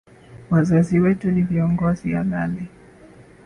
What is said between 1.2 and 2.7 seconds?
ni viongozi halali